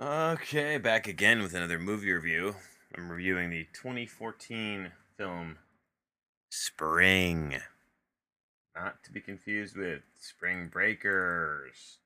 [0.00, 2.54] Okay, back again with another movie review.
[2.96, 5.58] I'm reviewing the 2014 film
[6.48, 7.58] Spring.
[8.74, 11.98] Not to be confused with Spring Breakers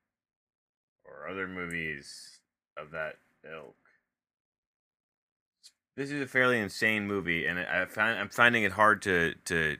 [1.04, 2.40] or other movies
[2.76, 3.76] of that ilk.
[5.96, 9.76] This is a fairly insane movie, and I find I'm finding it hard to to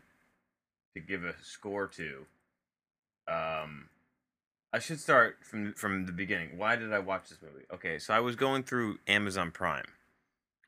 [0.94, 2.27] to give a score to.
[3.27, 3.88] Um,
[4.74, 6.59] I should start from from the beginning.
[6.59, 7.64] Why did I watch this movie?
[7.73, 9.84] Okay, so I was going through Amazon Prime,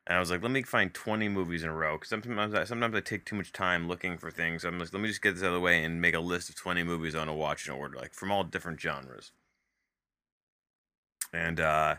[0.06, 1.96] and I was like, let me find twenty movies in a row.
[1.96, 4.62] Because sometimes I, sometimes I take too much time looking for things.
[4.62, 6.20] So I'm like, let me just get this out of the way and make a
[6.20, 9.32] list of twenty movies want to watch in order, like from all different genres.
[11.32, 11.96] And uh,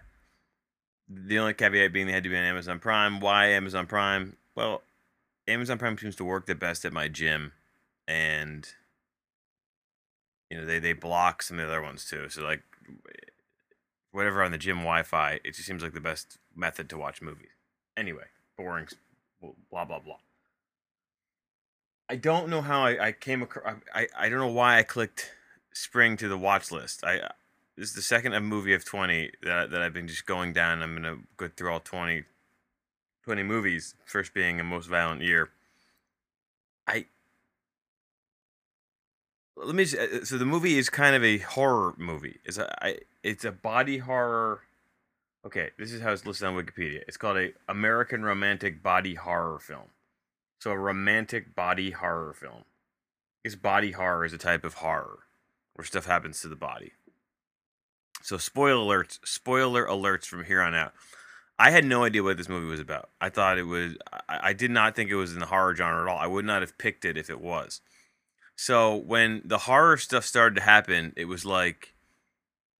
[1.09, 3.19] the only caveat being they had to be on Amazon Prime.
[3.19, 4.37] Why Amazon Prime?
[4.55, 4.81] Well,
[5.45, 7.51] Amazon Prime seems to work the best at my gym,
[8.07, 8.65] and
[10.49, 12.29] you know they they block some of the other ones too.
[12.29, 12.63] So like
[14.11, 17.49] whatever on the gym Wi-Fi, it just seems like the best method to watch movies.
[17.95, 18.25] Anyway,
[18.57, 18.87] boring,
[19.69, 20.17] blah blah blah.
[22.09, 23.75] I don't know how I, I came across.
[23.93, 25.31] I, I don't know why I clicked
[25.73, 27.03] Spring to the watch list.
[27.03, 27.29] I uh,
[27.77, 30.81] this is the second movie of 20 that, that I've been just going down.
[30.81, 32.23] I'm to go through all 20,
[33.23, 35.49] 20 movies, first being A Most Violent Year.
[36.87, 37.05] I.
[39.57, 39.85] Let me.
[39.85, 42.39] Just, uh, so the movie is kind of a horror movie.
[42.45, 42.85] It's a.
[42.85, 44.61] I, it's a body horror.
[45.45, 47.01] Okay, this is how it's listed on Wikipedia.
[47.07, 49.89] It's called a American romantic body horror film.
[50.59, 52.65] So a romantic body horror film.
[53.41, 55.19] Because body horror is a type of horror
[55.73, 56.93] where stuff happens to the body.
[58.23, 60.93] So spoiler alerts, spoiler alerts from here on out.
[61.59, 63.09] I had no idea what this movie was about.
[63.21, 63.95] I thought it was.
[64.27, 66.17] I, I, did not think it was in the horror genre at all.
[66.17, 67.81] I would not have picked it if it was.
[68.57, 71.93] So when the horror stuff started to happen, it was like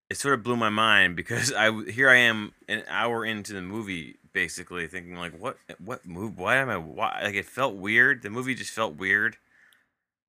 [0.09, 3.61] it sort of blew my mind because I here I am an hour into the
[3.61, 6.38] movie, basically thinking like, what what move?
[6.38, 6.77] Why am I?
[6.77, 7.21] Why?
[7.23, 8.23] Like it felt weird.
[8.23, 9.38] The movie just felt weird.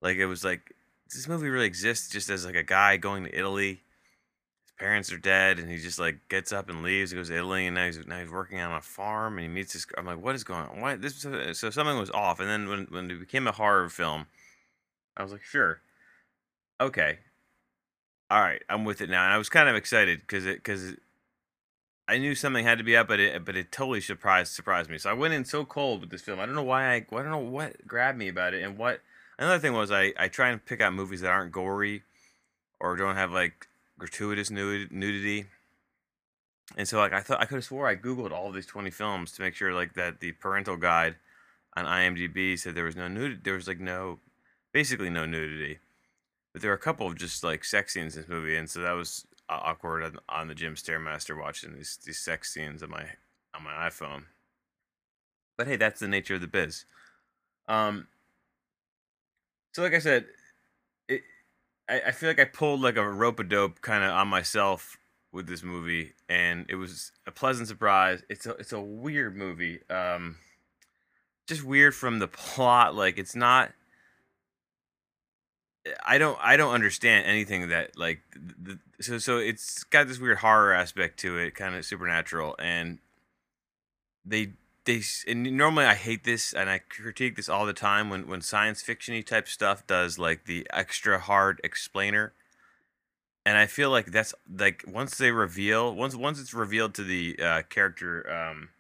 [0.03, 0.75] Like it was like,
[1.09, 2.13] does this movie really exist?
[2.13, 3.83] Just as like a guy going to Italy
[4.69, 7.11] his parents are dead, and he just like gets up and leaves.
[7.11, 9.49] He goes to Italy, and now he's now he's working on a farm, and he
[9.49, 9.87] meets this.
[9.97, 10.81] I'm like, what is going on?
[10.83, 11.27] Why this?
[11.59, 12.39] So something was off.
[12.39, 14.27] And then when when it became a horror film,
[15.19, 15.81] I was like, sure,
[16.81, 17.19] okay,
[18.31, 19.25] all right, I'm with it now.
[19.25, 20.95] And I was kind of excited because it because
[22.07, 24.99] I knew something had to be up, but it but it totally surprised surprised me.
[24.99, 26.41] So I went in so cold with this film.
[26.41, 29.01] I don't know why I I don't know what grabbed me about it, and what
[29.39, 32.03] another thing was I I try and pick out movies that aren't gory
[32.81, 33.69] or don't have like
[33.99, 35.47] gratuitous nudity.
[36.77, 39.33] And so like I thought I could have swore I googled all these 20 films
[39.33, 41.17] to make sure like that the parental guide
[41.77, 44.19] on IMDb said there was no nudity there was like no
[44.79, 45.81] basically no nudity.
[46.53, 48.79] But there were a couple of just like sex scenes in this movie and so
[48.81, 53.05] that was awkward on, on the gym stairmaster watching these these sex scenes on my
[53.57, 54.23] on my iPhone.
[55.57, 56.85] But hey, that's the nature of the biz.
[57.67, 58.07] Um
[59.73, 60.27] so like I said,
[61.09, 61.23] it
[61.89, 64.97] I, I feel like I pulled like a rope a dope kind of on myself
[65.33, 68.23] with this movie, and it was a pleasant surprise.
[68.29, 70.37] It's a it's a weird movie, um,
[71.49, 72.95] just weird from the plot.
[72.95, 73.73] Like it's not.
[76.05, 80.39] I don't I don't understand anything that like the, so so it's got this weird
[80.39, 82.99] horror aspect to it, kind of supernatural, and
[84.25, 84.53] they
[84.85, 88.41] they and normally I hate this and I critique this all the time when when
[88.41, 92.33] science fictiony type stuff does like the extra hard explainer.
[93.45, 97.39] And I feel like that's like once they reveal once once it's revealed to the
[97.39, 98.71] uh, character um,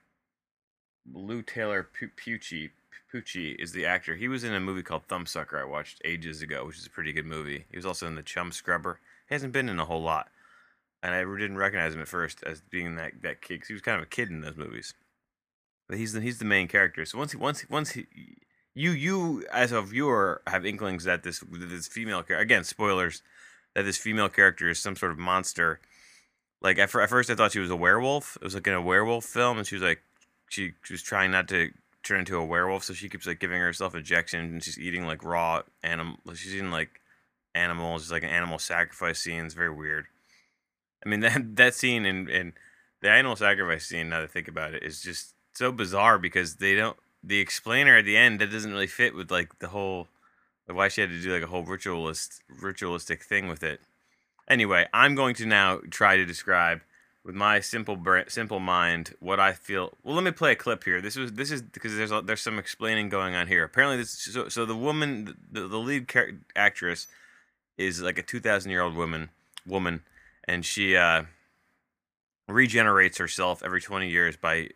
[1.10, 2.70] Lou Taylor Pucci
[3.12, 4.16] Pucci is the actor.
[4.16, 7.12] He was in a movie called Thumbsucker I watched ages ago, which is a pretty
[7.12, 7.64] good movie.
[7.70, 8.96] He was also in The Chumscrubber.
[9.28, 10.28] He hasn't been in a whole lot,
[11.02, 13.60] and I didn't recognize him at first as being that that kid.
[13.60, 14.94] Cause he was kind of a kid in those movies.
[15.88, 17.04] But he's the, he's the main character.
[17.04, 18.06] So once he once once he,
[18.74, 23.22] you you as a viewer have inklings that this this female character again spoilers
[23.74, 25.80] that this female character is some sort of monster.
[26.60, 28.36] Like at, at first I thought she was a werewolf.
[28.36, 30.02] It was like in a werewolf film, and she was like
[30.48, 31.70] she, she was trying not to
[32.08, 35.22] turn into a werewolf, so she keeps like giving herself injections and she's eating like
[35.22, 36.16] raw animal.
[36.34, 37.00] She's eating like
[37.54, 39.44] animals, it's like an animal sacrifice scene.
[39.44, 40.06] It's very weird.
[41.04, 42.52] I mean that that scene and and
[43.00, 44.08] the animal sacrifice scene.
[44.08, 47.96] Now that I think about it, is just so bizarre because they don't the explainer
[47.96, 50.08] at the end that doesn't really fit with like the whole
[50.66, 53.80] like why she had to do like a whole ritualist ritualistic thing with it.
[54.48, 56.80] Anyway, I'm going to now try to describe
[57.24, 57.98] with my simple
[58.28, 59.96] simple mind what I feel.
[60.02, 61.00] Well, let me play a clip here.
[61.00, 63.64] This was this is because there's a, there's some explaining going on here.
[63.64, 66.10] Apparently, this so so the woman the, the lead
[66.56, 67.06] actress
[67.76, 69.30] is like a 2,000 year old woman
[69.66, 70.02] woman,
[70.44, 71.24] and she uh
[72.48, 74.70] regenerates herself every 20 years by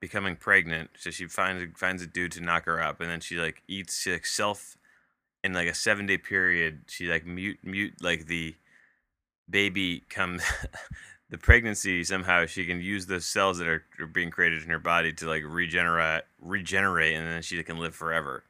[0.00, 0.90] becoming pregnant.
[0.98, 4.06] So she finds finds a dude to knock her up, and then she like eats
[4.06, 4.76] like self
[5.44, 6.84] in like a seven day period.
[6.88, 8.56] She like mute mute like the
[9.48, 10.42] baby comes.
[11.30, 14.80] the pregnancy somehow she can use those cells that are, are being created in her
[14.80, 18.44] body to like regenerate regenerate and then she can live forever.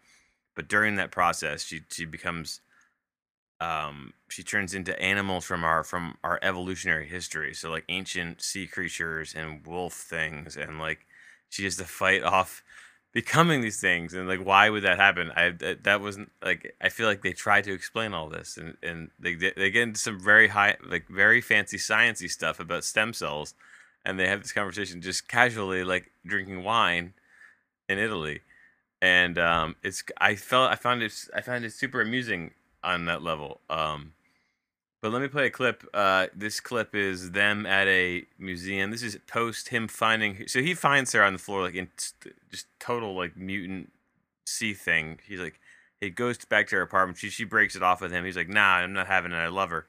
[0.56, 2.60] But during that process she she becomes
[3.60, 7.54] um she turns into animals from our from our evolutionary history.
[7.54, 11.06] So like ancient sea creatures and wolf things and like
[11.50, 12.62] she has to fight off
[13.12, 15.30] becoming these things and like why would that happen?
[15.34, 15.50] I
[15.82, 19.34] that, wasn't like i feel like they try to explain all this and and they
[19.34, 23.54] they get into some very high like very fancy sciency stuff about stem cells
[24.04, 27.12] and they have this conversation just casually like drinking wine
[27.88, 28.42] in italy
[29.02, 32.52] and um it's i felt i found it i found it super amusing
[32.84, 34.12] on that level um
[35.00, 35.84] but let me play a clip.
[35.94, 38.90] Uh, this clip is them at a museum.
[38.90, 40.46] This is post him finding.
[40.46, 41.88] So he finds her on the floor, like in
[42.50, 43.92] just total like mutant
[44.44, 45.18] sea thing.
[45.26, 45.58] He's like,
[46.00, 47.18] he goes back to her apartment.
[47.18, 48.24] She she breaks it off with him.
[48.24, 49.36] He's like, Nah, I'm not having it.
[49.36, 49.86] I love her.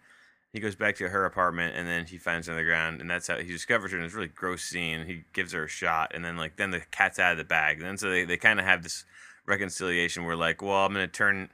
[0.54, 3.10] He goes back to her apartment, and then he finds her on the ground, and
[3.10, 5.06] that's how he discovers her in this really gross scene.
[5.06, 7.78] He gives her a shot, and then like then the cat's out of the bag.
[7.78, 9.06] And then so they they kind of have this
[9.46, 11.50] reconciliation where like, well, I'm gonna turn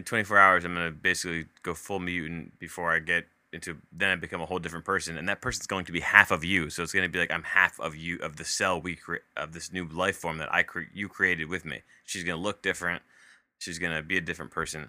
[0.00, 3.76] in 24 hours, I'm gonna basically go full mutant before I get into.
[3.92, 6.42] Then I become a whole different person, and that person's going to be half of
[6.42, 6.70] you.
[6.70, 9.52] So it's gonna be like I'm half of you of the cell we create of
[9.52, 11.82] this new life form that I cre- you created with me.
[12.04, 13.02] She's gonna look different.
[13.58, 14.88] She's gonna be a different person.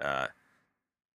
[0.00, 0.28] Uh,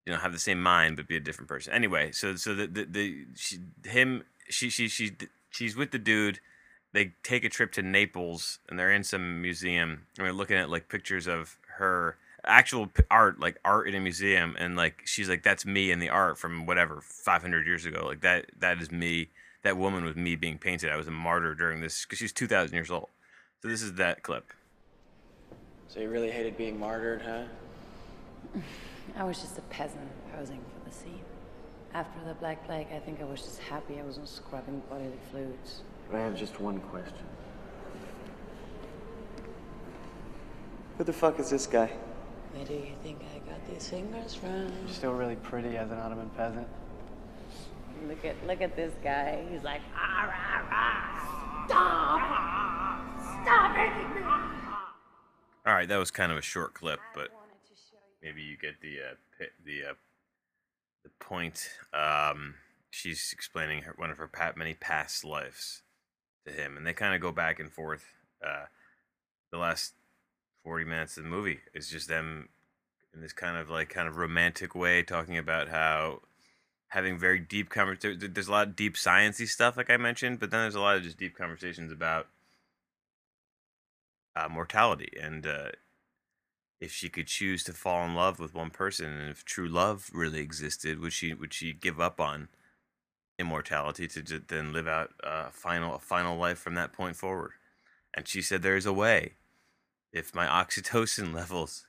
[0.05, 1.73] you know, have the same mind but be a different person.
[1.73, 5.13] Anyway, so so the the, the she, him she she she
[5.49, 6.41] she's with the dude.
[6.93, 10.69] They take a trip to Naples and they're in some museum and they're looking at
[10.69, 15.43] like pictures of her actual art, like art in a museum, and like she's like,
[15.43, 18.05] "That's me in the art from whatever 500 years ago.
[18.05, 19.29] Like that, that is me.
[19.63, 20.91] That woman was me being painted.
[20.91, 23.09] I was a martyr during this because she's 2,000 years old.
[23.61, 24.53] So this is that clip.
[25.89, 28.61] So you really hated being martyred, huh?
[29.17, 31.23] I was just a peasant posing for the scene.
[31.93, 35.81] After the Black Plague, I think I was just happy I wasn't scrubbing bodily fluids.
[36.13, 37.25] I have just one question.
[40.97, 41.91] Who the fuck is this guy?
[42.53, 44.71] Where do you think I got these fingers from?
[44.85, 46.67] You're still really pretty as an Ottoman peasant.
[48.07, 49.45] Look at look at this guy.
[49.51, 51.65] He's like, ah, rah, rah.
[51.67, 54.21] stop, stop hitting me.
[55.65, 57.29] All right, that was kind of a short clip, but
[58.23, 59.93] maybe you get the uh, the uh,
[61.03, 61.69] the point.
[61.93, 62.55] Um,
[62.89, 65.83] she's explaining her, one of her pa- many past lives
[66.47, 68.05] to him, and they kind of go back and forth.
[68.43, 68.65] Uh,
[69.51, 69.93] the last
[70.69, 72.47] forty minutes of the movie is just them
[73.11, 76.21] in this kind of like kind of romantic way talking about how
[76.89, 78.23] having very deep conversations.
[78.31, 80.95] There's a lot of deep sciencey stuff, like I mentioned, but then there's a lot
[80.95, 82.27] of just deep conversations about
[84.35, 85.69] uh, mortality and uh,
[86.79, 90.11] if she could choose to fall in love with one person and if true love
[90.13, 92.47] really existed would she would she give up on
[93.39, 97.53] immortality to ju- then live out a final a final life from that point forward
[98.13, 99.33] and she said there's a way
[100.13, 101.85] if my oxytocin levels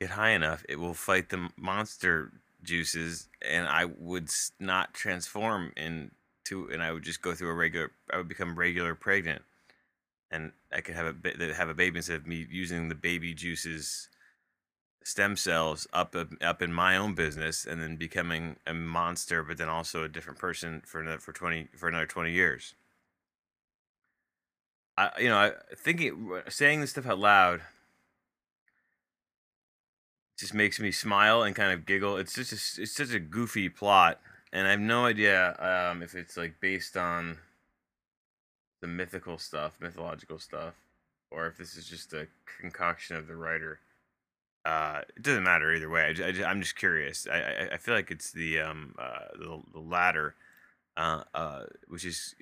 [0.00, 6.68] get high enough it will fight the monster juices and i would not transform into
[6.72, 9.42] and i would just go through a regular i would become regular pregnant.
[10.30, 14.08] And I could have a have a baby instead of me using the baby juices
[15.02, 19.68] stem cells up up in my own business and then becoming a monster but then
[19.68, 22.74] also a different person for another for 20 for another 20 years
[25.00, 27.60] I you know I thinking saying this stuff out loud
[30.38, 33.68] just makes me smile and kind of giggle it's just a, it's such a goofy
[33.68, 34.20] plot
[34.52, 37.38] and I have no idea um, if it's like based on
[38.80, 40.74] the mythical stuff, mythological stuff,
[41.30, 42.26] or if this is just a
[42.60, 43.80] concoction of the writer.
[44.64, 46.14] Uh, it doesn't matter either way.
[46.18, 47.26] I, am just curious.
[47.30, 50.34] I, I, I feel like it's the um uh, the, the latter,
[50.96, 52.34] uh, uh, which is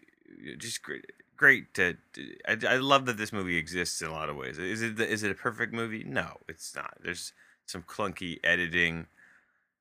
[0.56, 1.04] just great.
[1.38, 4.58] Great to, to I, I love that this movie exists in a lot of ways.
[4.58, 6.04] Is it the, is it a perfect movie?
[6.04, 6.98] No, it's not.
[7.02, 7.32] There's
[7.64, 9.06] some clunky editing.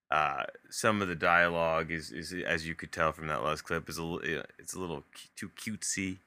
[0.10, 3.90] Uh, some of the dialogue is, is as you could tell from that last clip
[3.90, 5.04] is a it's a little
[5.36, 6.20] too cutesy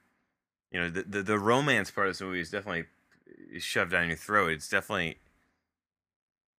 [0.71, 2.85] you know the, the the romance part of this movie is definitely
[3.51, 4.51] is shoved down your throat.
[4.51, 5.17] It's definitely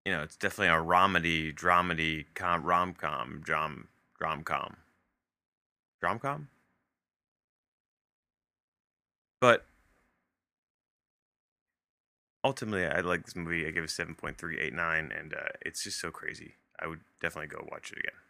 [0.05, 3.89] you know it's definitely a romedy, dramedy, com, rom com, dram,
[4.19, 4.77] drom com,
[6.01, 6.49] drom com.
[9.43, 9.65] But
[12.45, 13.67] ultimately, I like this movie.
[13.67, 16.55] I give it seven point three eight nine, and uh, it's just so crazy.
[16.79, 18.21] I would definitely go watch it again.